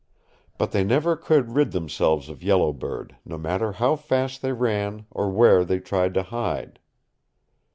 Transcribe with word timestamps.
But 0.57 0.71
they 0.71 0.83
never 0.83 1.15
could 1.15 1.51
rid 1.55 1.73
themselves 1.73 2.27
of 2.27 2.41
Yellow 2.41 2.73
Bird, 2.73 3.17
no 3.23 3.37
matter 3.37 3.73
how 3.73 3.95
fast 3.95 4.41
they 4.41 4.51
ran 4.51 5.05
or 5.11 5.29
where 5.29 5.63
they 5.63 5.79
tried 5.79 6.15
to 6.15 6.23
hide. 6.23 6.79